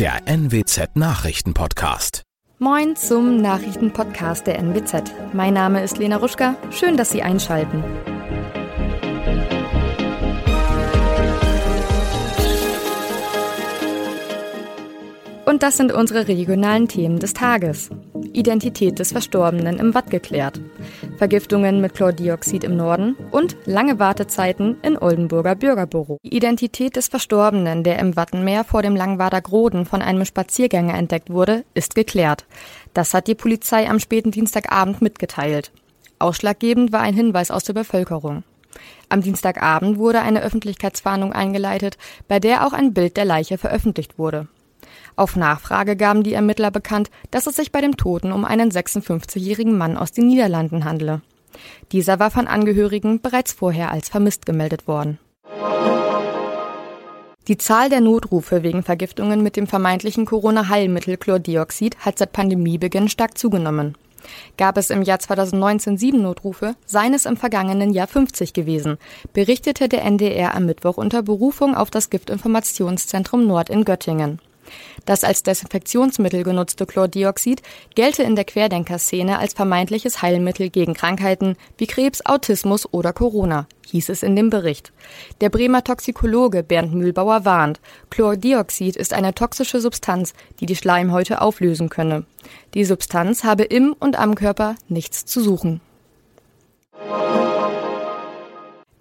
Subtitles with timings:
[0.00, 2.22] der NWZ Nachrichtenpodcast.
[2.58, 5.12] Moin zum Nachrichtenpodcast der NWZ.
[5.34, 6.56] Mein Name ist Lena Ruschka.
[6.70, 7.84] Schön, dass Sie einschalten.
[15.44, 17.90] Und das sind unsere regionalen Themen des Tages.
[18.32, 20.60] Identität des Verstorbenen im Watt geklärt.
[21.16, 26.18] Vergiftungen mit Chlordioxid im Norden und lange Wartezeiten in Oldenburger Bürgerbüro.
[26.24, 31.30] Die Identität des Verstorbenen, der im Wattenmeer vor dem Langwader Groden von einem Spaziergänger entdeckt
[31.30, 32.46] wurde, ist geklärt.
[32.94, 35.72] Das hat die Polizei am späten Dienstagabend mitgeteilt.
[36.18, 38.44] Ausschlaggebend war ein Hinweis aus der Bevölkerung.
[39.08, 44.46] Am Dienstagabend wurde eine Öffentlichkeitswarnung eingeleitet, bei der auch ein Bild der Leiche veröffentlicht wurde.
[45.16, 49.76] Auf Nachfrage gaben die Ermittler bekannt, dass es sich bei dem Toten um einen 56-jährigen
[49.76, 51.22] Mann aus den Niederlanden handle.
[51.92, 55.18] Dieser war von Angehörigen bereits vorher als vermisst gemeldet worden.
[57.48, 63.36] Die Zahl der Notrufe wegen Vergiftungen mit dem vermeintlichen Corona-Heilmittel Chlordioxid hat seit Pandemiebeginn stark
[63.36, 63.96] zugenommen.
[64.56, 68.98] Gab es im Jahr 2019 sieben Notrufe, seien es im vergangenen Jahr 50 gewesen,
[69.32, 74.40] berichtete der NDR am Mittwoch unter Berufung auf das Giftinformationszentrum Nord in Göttingen.
[75.06, 77.62] Das als Desinfektionsmittel genutzte Chlordioxid
[77.94, 84.08] gelte in der Querdenker-Szene als vermeintliches Heilmittel gegen Krankheiten wie Krebs, Autismus oder Corona, hieß
[84.08, 84.92] es in dem Bericht.
[85.40, 91.88] Der Bremer Toxikologe Bernd Mühlbauer warnt, Chlordioxid ist eine toxische Substanz, die die Schleimhäute auflösen
[91.88, 92.24] könne.
[92.74, 95.80] Die Substanz habe im und am Körper nichts zu suchen.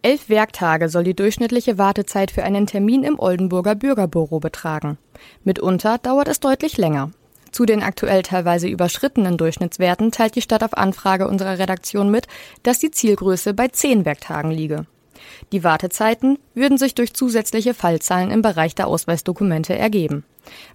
[0.02, 4.98] Elf Werktage soll die durchschnittliche Wartezeit für einen Termin im Oldenburger Bürgerbüro betragen.
[5.44, 7.12] Mitunter dauert es deutlich länger.
[7.52, 12.28] Zu den aktuell teilweise überschrittenen Durchschnittswerten teilt die Stadt auf Anfrage unserer Redaktion mit,
[12.64, 14.86] dass die Zielgröße bei zehn Werktagen liege.
[15.52, 20.24] Die Wartezeiten würden sich durch zusätzliche Fallzahlen im Bereich der Ausweisdokumente ergeben,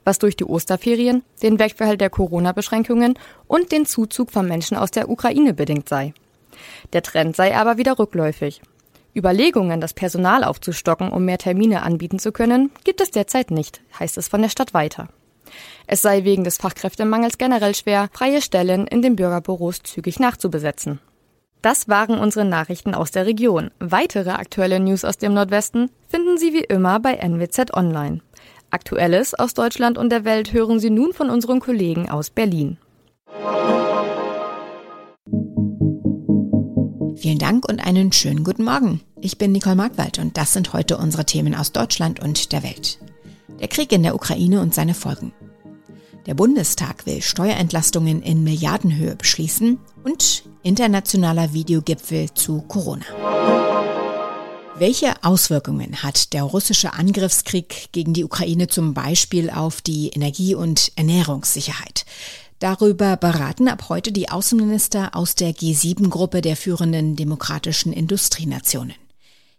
[0.05, 5.09] was durch die Osterferien, den Wegfall der Corona-Beschränkungen und den Zuzug von Menschen aus der
[5.09, 6.12] Ukraine bedingt sei.
[6.93, 8.60] Der Trend sei aber wieder rückläufig.
[9.14, 14.19] Überlegungen, das Personal aufzustocken, um mehr Termine anbieten zu können, gibt es derzeit nicht, heißt
[14.19, 15.08] es von der Stadt weiter.
[15.86, 21.00] Es sei wegen des Fachkräftemangels generell schwer, freie Stellen in den Bürgerbüros zügig nachzubesetzen.
[21.62, 23.70] Das waren unsere Nachrichten aus der Region.
[23.78, 28.20] Weitere aktuelle News aus dem Nordwesten finden Sie wie immer bei NWZ Online.
[28.70, 32.76] Aktuelles aus Deutschland und der Welt hören Sie nun von unseren Kollegen aus Berlin.
[37.25, 39.01] Vielen Dank und einen schönen guten Morgen.
[39.19, 42.99] Ich bin Nicole Markwald und das sind heute unsere Themen aus Deutschland und der Welt.
[43.61, 45.33] Der Krieg in der Ukraine und seine Folgen.
[46.27, 53.07] Der Bundestag will Steuerentlastungen in Milliardenhöhe beschließen und internationaler Videogipfel zu Corona.
[54.77, 60.93] Welche Auswirkungen hat der russische Angriffskrieg gegen die Ukraine zum Beispiel auf die Energie- und
[60.97, 62.05] Ernährungssicherheit?
[62.64, 68.94] Darüber beraten ab heute die Außenminister aus der G7-Gruppe der führenden demokratischen Industrienationen.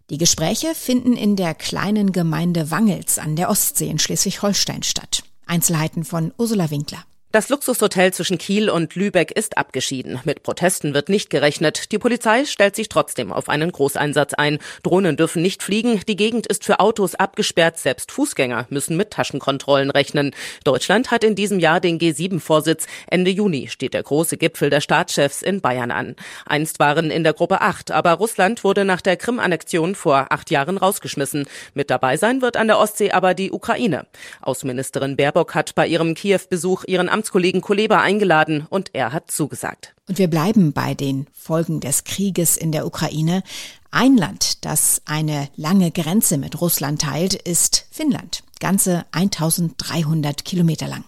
[0.10, 5.22] Die Gespräche finden in der kleinen Gemeinde Wangels an der Ostsee in Schleswig-Holstein statt.
[5.46, 7.06] Einzelheiten von Ursula Winkler.
[7.36, 10.22] Das Luxushotel zwischen Kiel und Lübeck ist abgeschieden.
[10.24, 11.92] Mit Protesten wird nicht gerechnet.
[11.92, 14.58] Die Polizei stellt sich trotzdem auf einen Großeinsatz ein.
[14.84, 16.00] Drohnen dürfen nicht fliegen.
[16.08, 17.78] Die Gegend ist für Autos abgesperrt.
[17.78, 20.34] Selbst Fußgänger müssen mit Taschenkontrollen rechnen.
[20.64, 22.88] Deutschland hat in diesem Jahr den G7-Vorsitz.
[23.08, 26.16] Ende Juni steht der große Gipfel der Staatschefs in Bayern an.
[26.46, 30.78] Einst waren in der Gruppe acht, aber Russland wurde nach der Krim-Annexion vor acht Jahren
[30.78, 31.48] rausgeschmissen.
[31.74, 34.08] Mit dabei sein wird an der Ostsee aber die Ukraine.
[34.40, 39.96] Außenministerin Baerbock hat bei ihrem Kiew-Besuch ihren Amts Amtskollegen Kuleba eingeladen und er hat zugesagt.
[40.08, 43.42] Und wir bleiben bei den Folgen des Krieges in der Ukraine.
[43.90, 48.44] Ein Land, das eine lange Grenze mit Russland teilt, ist Finnland.
[48.60, 51.04] Ganze 1300 Kilometer lang.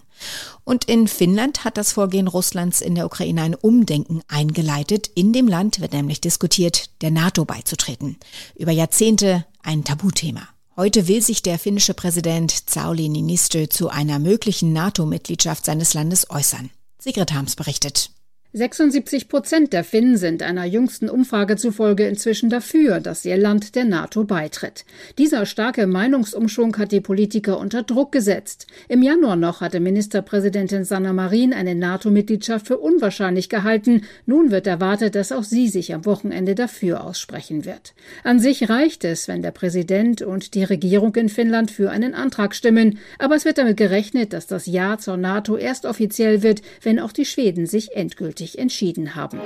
[0.64, 5.08] Und in Finnland hat das Vorgehen Russlands in der Ukraine ein Umdenken eingeleitet.
[5.14, 8.16] In dem Land wird nämlich diskutiert, der NATO beizutreten.
[8.56, 10.48] Über Jahrzehnte ein Tabuthema.
[10.78, 16.70] Heute will sich der finnische Präsident Sauli Niinistö zu einer möglichen NATO-Mitgliedschaft seines Landes äußern.
[17.00, 18.12] Sigrid Harms berichtet.
[18.54, 23.84] 76 Prozent der Finnen sind einer jüngsten Umfrage zufolge inzwischen dafür, dass ihr Land der
[23.84, 24.86] NATO beitritt.
[25.18, 28.66] Dieser starke Meinungsumschwung hat die Politiker unter Druck gesetzt.
[28.88, 34.04] Im Januar noch hatte Ministerpräsidentin Sanna Marin eine NATO-Mitgliedschaft für unwahrscheinlich gehalten.
[34.24, 37.92] Nun wird erwartet, dass auch sie sich am Wochenende dafür aussprechen wird.
[38.24, 42.54] An sich reicht es, wenn der Präsident und die Regierung in Finnland für einen Antrag
[42.54, 42.98] stimmen.
[43.18, 47.12] Aber es wird damit gerechnet, dass das Ja zur NATO erst offiziell wird, wenn auch
[47.12, 49.40] die Schweden sich endgültig endgültig entschieden haben.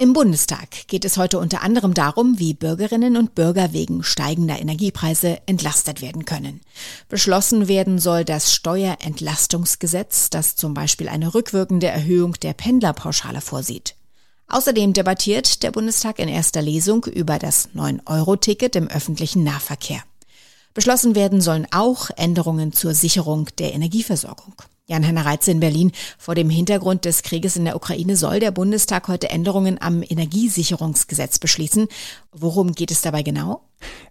[0.00, 5.38] Im Bundestag geht es heute unter anderem darum, wie Bürgerinnen und Bürger wegen steigender Energiepreise
[5.46, 6.60] entlastet werden können.
[7.08, 13.94] Beschlossen werden soll das Steuerentlastungsgesetz, das zum Beispiel eine rückwirkende Erhöhung der Pendlerpauschale vorsieht.
[14.48, 20.02] Außerdem debattiert der Bundestag in erster Lesung über das 9-Euro-Ticket im öffentlichen Nahverkehr.
[20.74, 24.54] Beschlossen werden sollen auch Änderungen zur Sicherung der Energieversorgung.
[24.86, 25.92] Jan-Henner Reitze in Berlin.
[26.18, 31.38] Vor dem Hintergrund des Krieges in der Ukraine soll der Bundestag heute Änderungen am Energiesicherungsgesetz
[31.38, 31.88] beschließen.
[32.32, 33.62] Worum geht es dabei genau?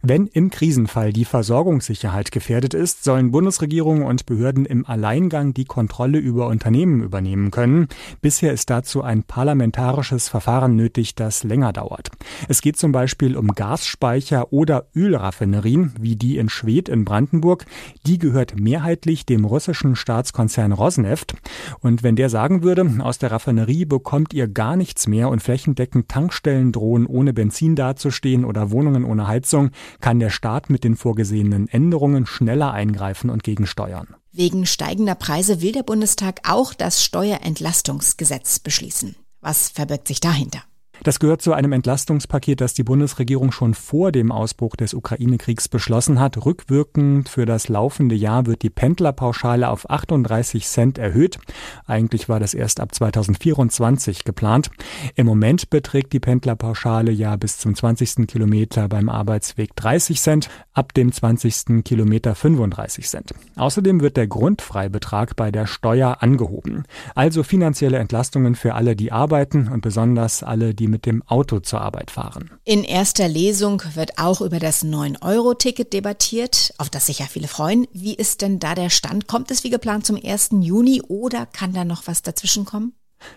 [0.06, 6.18] Wenn im Krisenfall die Versorgungssicherheit gefährdet ist, sollen Bundesregierungen und Behörden im Alleingang die Kontrolle
[6.18, 7.88] über Unternehmen übernehmen können.
[8.21, 12.12] Bisher ist dazu ein parlamentarisches Verfahren nötig, das länger dauert.
[12.50, 17.65] Es geht zum Beispiel um Gasspeicher oder Ölraffinerien, wie die in Schwedt in Brandenburg.
[18.06, 21.33] Die gehört mehrheitlich dem russischen Staatskonzern Rosneft.
[21.80, 26.10] Und wenn der sagen würde, aus der Raffinerie bekommt ihr gar nichts mehr und flächendeckend
[26.10, 29.71] Tankstellen drohen ohne Benzin dazustehen oder Wohnungen ohne Heizung, Verordnung
[30.01, 34.15] kann der Staat mit den vorgesehenen Änderungen schneller eingreifen und gegensteuern.
[34.31, 39.15] Wegen steigender Preise will der Bundestag auch das Steuerentlastungsgesetz beschließen.
[39.41, 40.63] Was verbirgt sich dahinter?
[41.03, 46.17] Das gehört zu einem Entlastungspaket, das die Bundesregierung schon vor dem Ausbruch des Ukraine-Kriegs beschlossen
[46.17, 46.45] hat.
[46.45, 51.39] Rückwirkend für das laufende Jahr wird die Pendlerpauschale auf 38 Cent erhöht.
[51.85, 54.71] Eigentlich war das erst ab 2024 geplant.
[55.15, 58.25] Im Moment beträgt die Pendlerpauschale ja bis zum 20.
[58.25, 61.83] Kilometer beim Arbeitsweg 30 Cent, ab dem 20.
[61.83, 63.33] Kilometer 35 Cent.
[63.57, 66.85] Außerdem wird der Grundfreibetrag bei der Steuer angehoben.
[67.13, 71.81] Also finanzielle Entlastungen für alle, die arbeiten und besonders alle, die mit dem Auto zur
[71.81, 72.51] Arbeit fahren.
[72.63, 77.88] In erster Lesung wird auch über das 9-Euro-Ticket debattiert, auf das sich ja viele freuen.
[77.92, 79.28] Wie ist denn da der Stand?
[79.28, 80.51] Kommt es wie geplant zum 1.
[80.62, 82.94] Juni oder kann da noch was dazwischen kommen?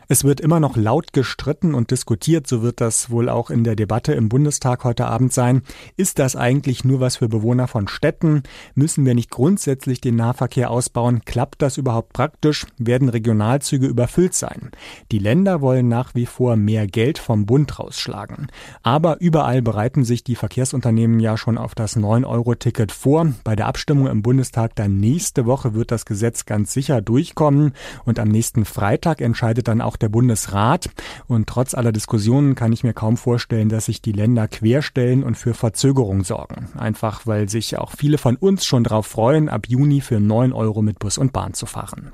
[0.08, 3.76] Es wird immer noch laut gestritten und diskutiert, so wird das wohl auch in der
[3.76, 5.62] Debatte im Bundestag heute Abend sein.
[5.96, 8.42] Ist das eigentlich nur was für Bewohner von Städten?
[8.74, 11.22] Müssen wir nicht grundsätzlich den Nahverkehr ausbauen?
[11.24, 12.66] Klappt das überhaupt praktisch?
[12.78, 14.70] Werden Regionalzüge überfüllt sein?
[15.12, 18.48] Die Länder wollen nach wie vor mehr Geld vom Bund rausschlagen.
[18.82, 23.32] Aber überall bereiten sich die Verkehrsunternehmen ja schon auf das 9-Euro-Ticket vor.
[23.44, 27.72] Bei der Abstimmung im Bundestag dann nächste Woche wird das Gesetz ganz sicher durchkommen
[28.04, 30.90] und am nächsten Freitag entscheidet dann dann auch der Bundesrat.
[31.28, 35.36] Und trotz aller Diskussionen kann ich mir kaum vorstellen, dass sich die Länder querstellen und
[35.36, 36.68] für Verzögerung sorgen.
[36.76, 40.82] Einfach weil sich auch viele von uns schon darauf freuen, ab Juni für 9 Euro
[40.82, 42.12] mit Bus und Bahn zu fahren.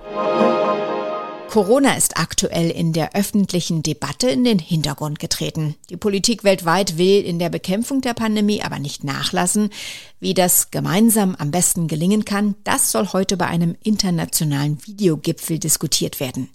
[1.52, 5.74] Corona ist aktuell in der öffentlichen Debatte in den Hintergrund getreten.
[5.90, 9.68] Die Politik weltweit will in der Bekämpfung der Pandemie aber nicht nachlassen.
[10.18, 16.20] Wie das gemeinsam am besten gelingen kann, das soll heute bei einem internationalen Videogipfel diskutiert
[16.20, 16.48] werden.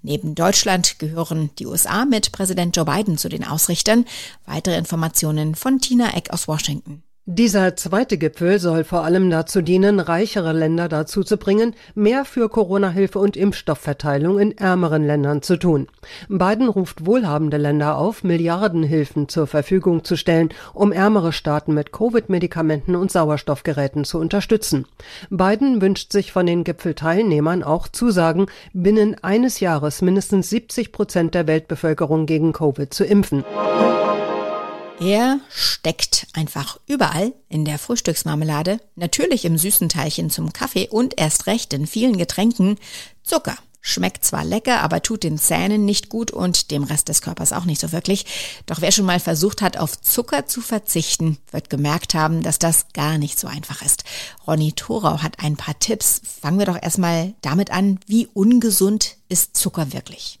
[0.00, 4.06] Neben Deutschland gehören die USA mit Präsident Joe Biden zu den Ausrichtern.
[4.46, 7.02] Weitere Informationen von Tina Eck aus Washington.
[7.30, 12.48] Dieser zweite Gipfel soll vor allem dazu dienen, reichere Länder dazu zu bringen, mehr für
[12.48, 15.88] Corona-Hilfe und Impfstoffverteilung in ärmeren Ländern zu tun.
[16.30, 22.96] Biden ruft wohlhabende Länder auf, Milliardenhilfen zur Verfügung zu stellen, um ärmere Staaten mit Covid-Medikamenten
[22.96, 24.86] und Sauerstoffgeräten zu unterstützen.
[25.28, 31.46] Biden wünscht sich von den Gipfelteilnehmern auch Zusagen, binnen eines Jahres mindestens 70 Prozent der
[31.46, 33.44] Weltbevölkerung gegen Covid zu impfen.
[35.00, 41.46] Er steckt einfach überall in der Frühstücksmarmelade, natürlich im süßen Teilchen zum Kaffee und erst
[41.46, 42.78] recht in vielen Getränken
[43.22, 43.56] Zucker.
[43.80, 47.64] Schmeckt zwar lecker, aber tut den Zähnen nicht gut und dem Rest des Körpers auch
[47.64, 48.26] nicht so wirklich.
[48.66, 52.86] Doch wer schon mal versucht hat, auf Zucker zu verzichten, wird gemerkt haben, dass das
[52.92, 54.02] gar nicht so einfach ist.
[54.48, 56.20] Ronny Thorau hat ein paar Tipps.
[56.42, 60.40] Fangen wir doch erstmal damit an, wie ungesund ist Zucker wirklich?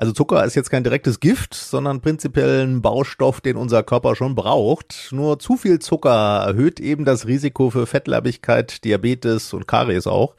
[0.00, 4.36] Also Zucker ist jetzt kein direktes Gift, sondern prinzipiell ein Baustoff, den unser Körper schon
[4.36, 5.08] braucht.
[5.10, 10.36] Nur zu viel Zucker erhöht eben das Risiko für Fettleibigkeit, Diabetes und Karies auch.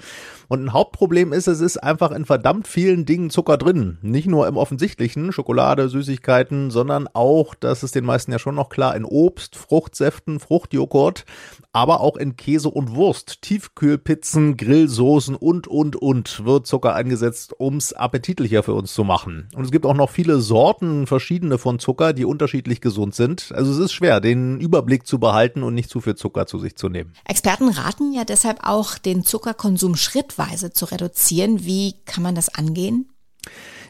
[0.47, 3.99] Und ein Hauptproblem ist, es ist einfach in verdammt vielen Dingen Zucker drin.
[4.01, 8.69] Nicht nur im offensichtlichen, Schokolade, Süßigkeiten, sondern auch, das ist den meisten ja schon noch
[8.69, 11.25] klar, in Obst, Fruchtsäften, Fruchtjoghurt,
[11.71, 17.93] aber auch in Käse und Wurst, Tiefkühlpizzen, Grillsoßen und, und, und wird Zucker eingesetzt, ums
[17.93, 19.48] appetitlicher für uns zu machen.
[19.55, 23.51] Und es gibt auch noch viele Sorten, verschiedene von Zucker, die unterschiedlich gesund sind.
[23.53, 26.75] Also es ist schwer, den Überblick zu behalten und nicht zu viel Zucker zu sich
[26.75, 27.13] zu nehmen.
[27.25, 31.65] Experten raten ja deshalb auch, den Zuckerkonsum schrittweise zu reduzieren.
[31.65, 33.09] Wie kann man das angehen?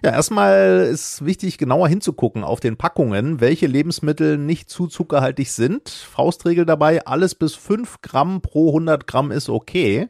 [0.01, 5.89] Ja, erstmal ist wichtig, genauer hinzugucken auf den Packungen, welche Lebensmittel nicht zu zuckerhaltig sind.
[5.89, 10.07] Faustregel dabei, alles bis 5 Gramm pro 100 Gramm ist okay.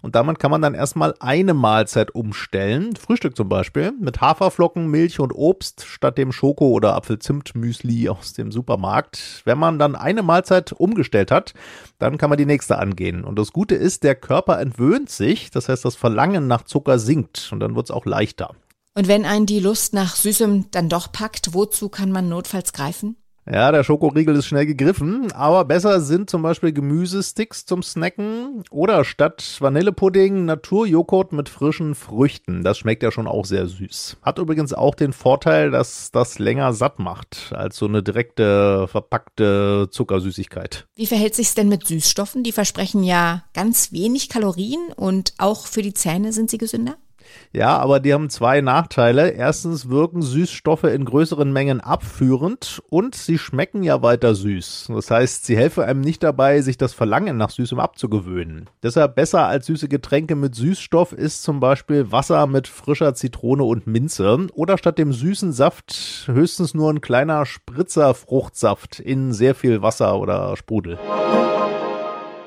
[0.00, 2.94] Und damit kann man dann erstmal eine Mahlzeit umstellen.
[2.94, 8.52] Frühstück zum Beispiel mit Haferflocken, Milch und Obst statt dem Schoko- oder Apfelzimtmüsli aus dem
[8.52, 9.42] Supermarkt.
[9.44, 11.52] Wenn man dann eine Mahlzeit umgestellt hat,
[11.98, 13.24] dann kann man die nächste angehen.
[13.24, 15.50] Und das Gute ist, der Körper entwöhnt sich.
[15.50, 18.54] Das heißt, das Verlangen nach Zucker sinkt und dann wird es auch leichter.
[18.94, 23.16] Und wenn einen die Lust nach Süßem dann doch packt, wozu kann man notfalls greifen?
[23.50, 29.04] Ja, der Schokoriegel ist schnell gegriffen, aber besser sind zum Beispiel Gemüsesticks zum Snacken oder
[29.04, 32.62] statt Vanillepudding Naturjoghurt mit frischen Früchten.
[32.62, 34.18] Das schmeckt ja schon auch sehr süß.
[34.22, 39.88] Hat übrigens auch den Vorteil, dass das länger satt macht als so eine direkte verpackte
[39.90, 40.86] Zuckersüßigkeit.
[40.94, 42.44] Wie verhält sich's denn mit Süßstoffen?
[42.44, 46.96] Die versprechen ja ganz wenig Kalorien und auch für die Zähne sind sie gesünder?
[47.52, 49.30] Ja, aber die haben zwei Nachteile.
[49.30, 54.88] Erstens wirken Süßstoffe in größeren Mengen abführend und sie schmecken ja weiter süß.
[54.94, 58.70] Das heißt, sie helfen einem nicht dabei, sich das Verlangen nach Süßem abzugewöhnen.
[58.82, 63.86] Deshalb besser als süße Getränke mit Süßstoff ist zum Beispiel Wasser mit frischer Zitrone und
[63.86, 69.82] Minze oder statt dem süßen Saft höchstens nur ein kleiner Spritzer Fruchtsaft in sehr viel
[69.82, 70.98] Wasser oder Sprudel.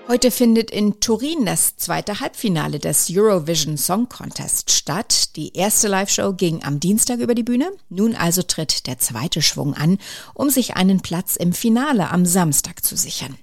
[0.07, 5.35] Heute findet in Turin das zweite Halbfinale des Eurovision Song Contest statt.
[5.35, 7.71] Die erste Live-Show ging am Dienstag über die Bühne.
[7.89, 9.97] Nun also tritt der zweite Schwung an,
[10.35, 13.35] um sich einen Platz im Finale am Samstag zu sichern.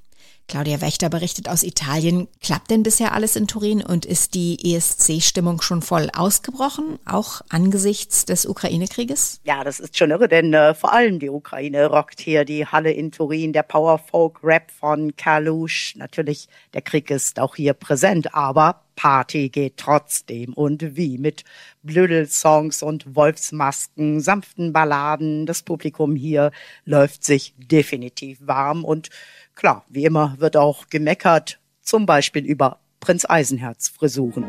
[0.53, 2.29] Claudia Wächter berichtet aus Italien.
[2.43, 8.27] Klappt denn bisher alles in Turin und ist die ESC-Stimmung schon voll ausgebrochen, auch angesichts
[8.27, 9.41] des Ukraine-Krieges?
[9.45, 12.93] Ja, das ist schon irre, denn äh, vor allem die Ukraine rockt hier die Halle
[12.93, 15.97] in Turin, der Power-Folk-Rap von Kalush.
[15.97, 21.45] Natürlich, der Krieg ist auch hier präsent, aber Party geht trotzdem und wie mit
[21.83, 25.47] Blödelsongs und Wolfsmasken, sanften Balladen.
[25.47, 26.53] Das Publikum hier
[26.85, 29.09] läuft sich definitiv warm und
[29.55, 34.45] Klar, wie immer wird auch gemeckert, zum Beispiel über Prinz Eisenherz Frisuren.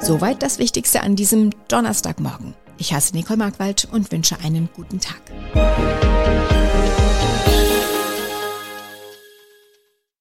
[0.00, 2.54] Soweit das Wichtigste an diesem Donnerstagmorgen.
[2.78, 5.20] Ich heiße Nicole Markwald und wünsche einen guten Tag.